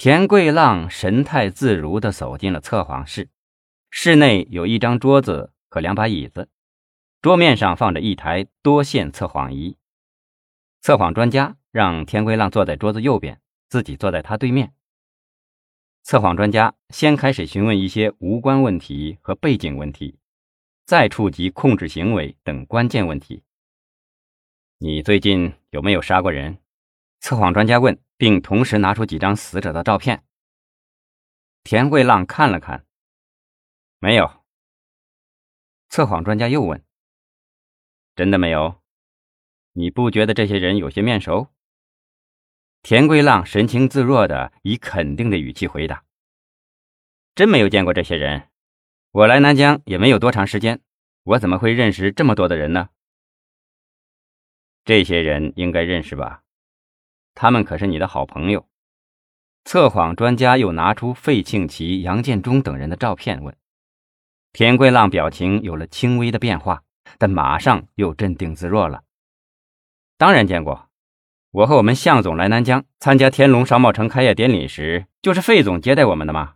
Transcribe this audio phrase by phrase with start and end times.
[0.00, 3.30] 田桂浪神态自如地走进了测谎室。
[3.90, 6.48] 室内有一张桌子和两把椅子，
[7.20, 9.76] 桌面上放着一台多线测谎仪。
[10.80, 14.72] 测谎专家让田桂浪坐在桌子右边，自己坐在他对面。
[16.04, 20.20] 测谎专家先开始询问一些无关问题和背景问题，
[20.86, 23.42] 再触及控制行为等关键问题。
[24.78, 26.58] 你最近有没有杀过人？
[27.18, 27.98] 测谎专家问。
[28.18, 30.24] 并同时拿出几张死者的照片。
[31.62, 32.84] 田桂浪看了看，
[33.98, 34.44] 没有。
[35.88, 36.84] 测谎专家又问
[38.16, 38.82] ：“真的没有？
[39.72, 41.48] 你不觉得这些人有些面熟？”
[42.82, 46.04] 田桂浪神情自若的以肯定的语气回答
[47.34, 48.48] ：“真没有见过这些人。
[49.12, 50.80] 我来南疆也没有多长时间，
[51.22, 52.88] 我怎么会认识这么多的人呢？
[54.84, 56.42] 这些人应该认识吧？”
[57.40, 58.66] 他们可是你的好朋友。
[59.64, 63.56] 测谎专家又拿出费庆奇、杨建忠等人的照片，问
[64.52, 66.82] 田桂浪，表情有了轻微的变化，
[67.16, 69.04] 但马上又镇定自若了。
[70.16, 70.88] 当然见过，
[71.52, 76.54] 我和我们向总来南疆参加天龙商贸城开业典礼时，就是费总接待我们的嘛？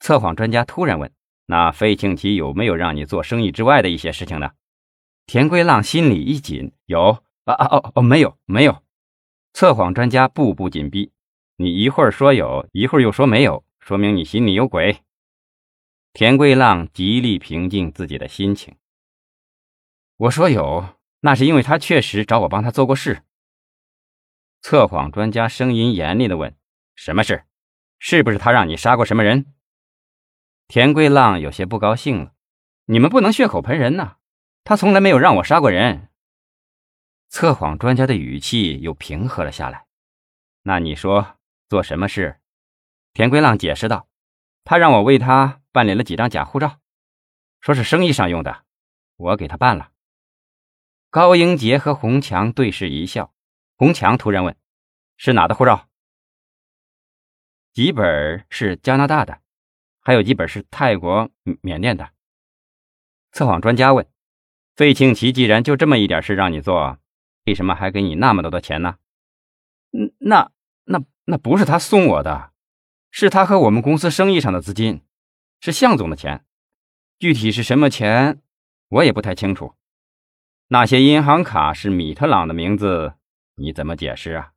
[0.00, 1.12] 测谎专家突然问
[1.46, 4.50] ：“那费庆奇有没有让你做生意之外的一些事情呢？”
[5.24, 7.22] 田桂浪心里一紧，有。
[7.44, 8.82] 啊啊哦哦，没有没有，
[9.52, 11.12] 测谎专家步步紧逼，
[11.56, 15.02] 你一会儿说有，一会儿又说没有，说明你心里有鬼。
[16.14, 18.76] 田桂浪极力平静自己的心情。
[20.16, 20.88] 我说有，
[21.20, 23.22] 那是因为他确实找我帮他做过事。
[24.62, 26.56] 测谎专家声音严厉的问
[26.96, 27.44] ：“什么事？
[27.98, 29.52] 是不是他让你杀过什么人？”
[30.66, 32.32] 田桂浪有些不高兴了
[32.86, 34.16] ：“你们不能血口喷人呐，
[34.62, 36.08] 他从来没有让我杀过人。”
[37.34, 39.86] 测谎专家的语气又平和了下来。
[40.62, 41.36] 那你说
[41.68, 42.38] 做什么事？
[43.12, 44.08] 田归浪解释道
[44.62, 46.78] ：“他让我为他办理了几张假护照，
[47.60, 48.64] 说是生意上用的，
[49.16, 49.90] 我给他办了。”
[51.10, 53.34] 高英杰和洪强对视一笑。
[53.74, 54.56] 洪强突然问
[55.18, 55.88] ：“是哪的护照？”
[57.74, 59.40] 几本是加拿大的，
[59.98, 61.28] 还有几本是泰国、
[61.62, 62.10] 缅甸的。
[63.32, 64.08] 测谎专家问
[64.76, 66.96] ：“费庆奇既然就这么一点事让你做？”
[67.44, 68.96] 为什么还给你那么多的钱呢？
[69.92, 70.50] 嗯，那
[70.84, 72.52] 那那不是他送我的，
[73.10, 75.02] 是他和我们公司生意上的资金，
[75.60, 76.44] 是向总的钱。
[77.18, 78.42] 具体是什么钱，
[78.88, 79.74] 我也不太清楚。
[80.68, 83.14] 那些银行卡是米特朗的名字，
[83.56, 84.52] 你怎么解释啊？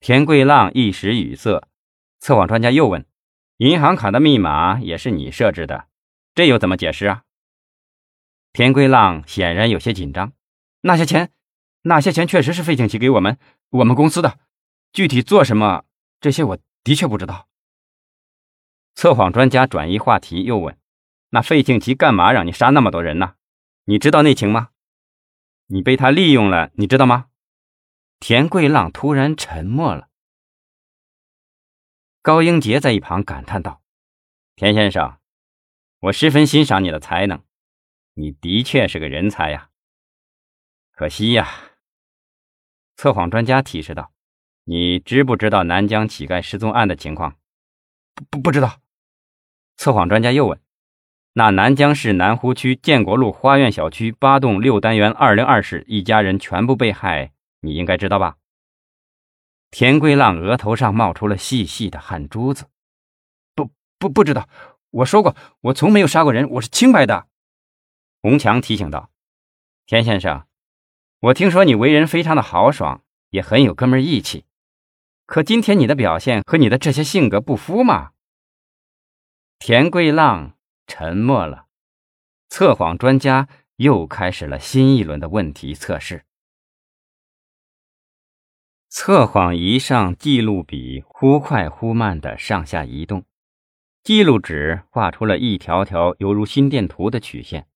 [0.00, 1.68] 田桂浪一时语塞。
[2.18, 3.06] 测谎专家又问
[3.58, 5.88] ：“银行卡的密码也是你设置的，
[6.34, 7.24] 这又怎么解释啊？”
[8.52, 10.32] 田桂浪显然有些紧张。
[10.80, 11.30] 那些钱。
[11.88, 13.38] 那些钱确实是费庆奇给我们
[13.70, 14.40] 我们公司的，
[14.92, 15.84] 具体做什么，
[16.20, 17.46] 这些我的确不知道。
[18.96, 20.76] 测谎专家转移话题，又问
[21.30, 23.36] ：“那费庆奇干嘛让你杀那么多人呢？
[23.84, 24.70] 你知道内情吗？
[25.66, 27.26] 你被他利用了，你知道吗？”
[28.18, 30.08] 田桂浪突然沉默了。
[32.20, 33.80] 高英杰在一旁感叹道
[34.56, 35.18] ：“田先生，
[36.00, 37.44] 我十分欣赏你的才能，
[38.14, 39.70] 你的确是个人才呀。
[40.90, 41.48] 可惜呀。”
[42.96, 44.10] 测谎专家提示道
[44.64, 47.36] ：“你知不知道南疆乞丐失踪案的情况
[48.16, 48.80] ？”“不不不知道。”
[49.76, 50.58] 测谎专家又问
[51.34, 58.36] ：“那南疆市南湖区建国路花苑小区八栋六单元二零二室一家人全部被害，你应该知道吧？”
[59.70, 62.64] 田归浪额头上冒出了细细的汗珠子。
[63.54, 64.48] “不不不知道，
[64.88, 67.26] 我说过，我从没有杀过人，我是清白的。”
[68.22, 69.10] 洪强提醒道
[69.84, 70.45] ：“田先生。”
[71.26, 74.44] 我听说你为人非常的豪爽，也很有哥们义气，
[75.24, 78.12] 可今天你的表现和你的这些性格不符嘛？
[79.58, 81.66] 田桂浪沉默了，
[82.48, 86.24] 测谎专家又开始了新一轮的问题测试。
[88.88, 93.24] 测谎仪上记录笔忽快忽慢的上下移动，
[94.04, 97.66] 记录纸画出了一条条犹如心电图的曲线。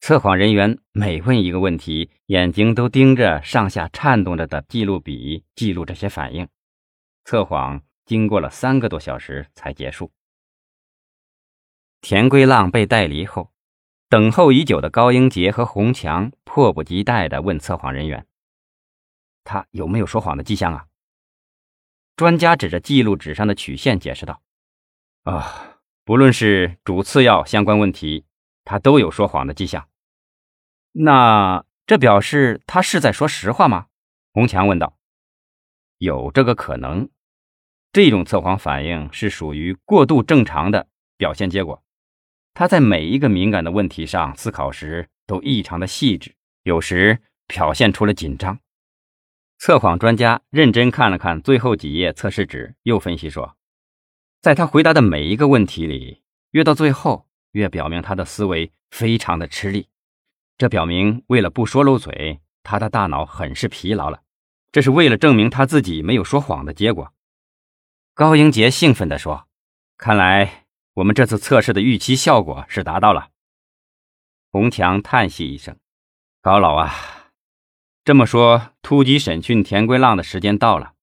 [0.00, 6.48] 测谎人员每问一个问题，眼睛都盯着上下颤动着的记录笔，记录这些反应。
[7.24, 10.10] 测谎经过了三个多小时才结束。
[12.00, 13.52] 田归浪被带离后，
[14.08, 18.24] 等候已久的高英杰和洪强迫不及待地问测谎人员
[19.44, 20.86] ：“他有没有说谎的迹象啊？”
[22.16, 24.40] 专家指着记录纸上的曲线解释道
[25.24, 28.24] ：“啊，不论是主次要相关问题。”
[28.70, 29.88] 他都有说谎的迹象，
[30.92, 33.86] 那这表示他是在说实话吗？
[34.34, 34.98] 洪强问道。
[35.96, 37.08] 有这个可能。
[37.92, 40.86] 这种测谎反应是属于过度正常的
[41.16, 41.82] 表现结果。
[42.52, 48.58] 他在每一个敏感的问题上思考时都异常的细致，有时表现出了紧张。
[49.56, 53.56] 测谎专家认真看了看最后几页测试纸，又分析说，
[54.42, 57.27] 在他回答的每一个问题里，越到最后，
[57.58, 59.88] 越表明他的思维非常的吃力。
[60.56, 64.22] 这表明，为了不说漏嘴，他的大脑很是疲劳了。
[64.70, 67.12] 这是为了证明他自己没有说谎的结果。
[68.14, 69.48] 高英杰兴奋地说
[69.98, 73.30] ：“看来我们这次测试的预期效果是达到了。”
[74.52, 75.76] 洪强叹息一声
[76.40, 76.94] ：“高老啊。”
[78.04, 80.94] 这么说，突击审讯田归浪的时间到了，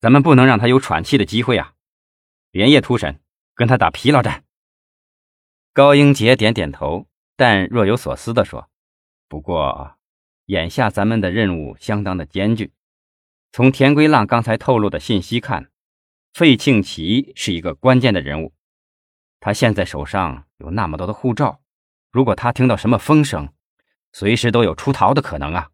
[0.00, 1.74] 咱们不能让他有喘气的机会啊！
[2.50, 3.20] 连夜突审，
[3.54, 4.44] 跟他打疲劳战。
[5.74, 8.68] 高英杰点点头，但若有所思地说
[9.26, 9.96] ：“不过，
[10.44, 12.74] 眼下咱们的任务相当的艰巨。
[13.52, 15.70] 从田归浪刚才透露的信息看，
[16.34, 18.52] 费庆奇是一个关键的人物。
[19.40, 21.62] 他现在手上有那么多的护照，
[22.10, 23.48] 如果他听到什么风声，
[24.12, 25.70] 随时都有出逃的可能啊！”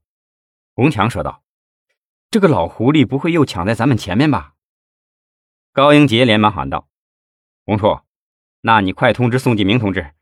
[0.74, 1.42] 洪强说道
[2.30, 4.54] ：“这个老狐狸不会又抢在咱们前面吧？”
[5.74, 6.88] 高英杰连忙喊道
[7.66, 7.98] ：“洪处，
[8.60, 10.12] 那你快通知宋继明同志，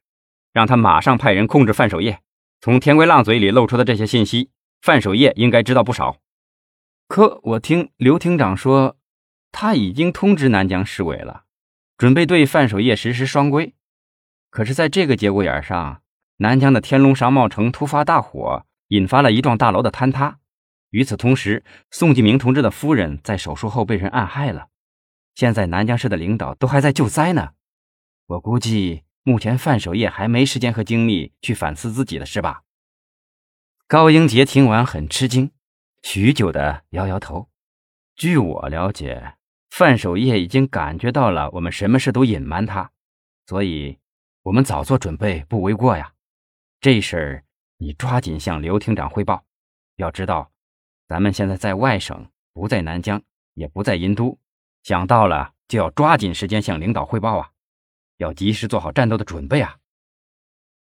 [0.53, 2.21] 让他马上派人控制范守业。
[2.61, 4.50] 从田归浪嘴里露出的这些信息，
[4.81, 6.17] 范守业应该知道不少。
[7.09, 8.97] 可我听刘厅长说，
[9.53, 11.44] 他已经通知南江市委了，
[11.97, 13.75] 准备对范守业实施双规。
[14.50, 16.03] 可是，在这个节骨眼上，
[16.38, 20.38] 南江的天龙商贸城突发大火，引发了一幢大楼的坍塌。”
[20.91, 24.69] 与此同时，宋继明同志的夫人在手术后被人暗害了。
[25.35, 27.50] 现在南江市的领导都还在救灾呢。
[28.26, 32.62] 我估计目前范守业还没时间和精力去反思自己的事吧。
[33.87, 35.52] 高英杰听完很吃惊，
[36.02, 37.49] 许久的摇摇头。
[38.17, 39.37] 据我了解，
[39.70, 42.90] 范守业已经感觉到了我们什么事都隐瞒他，
[43.46, 43.99] 所以
[44.43, 46.12] 我们早做准备不为过呀。
[46.81, 47.44] 这事儿
[47.78, 49.44] 你抓紧向刘厅长汇报。
[49.96, 50.50] 要知道。
[51.08, 53.23] 咱们现在在外省，不在南疆，
[53.55, 54.37] 也不在银都，
[54.82, 57.52] 想到了就要抓紧时间向领导汇报啊！
[58.19, 59.77] 要及时做好战斗的准备啊！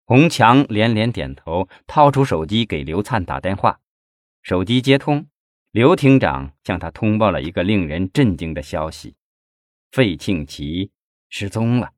[0.05, 3.79] 洪强连连点头，掏出手机给刘灿打电话。
[4.41, 5.27] 手机接通，
[5.71, 9.15] 刘厅长向他通报了一个令人震惊的消息：
[9.91, 10.91] 费庆奇
[11.29, 11.91] 失踪了。